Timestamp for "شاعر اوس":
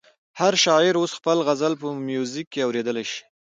0.63-1.11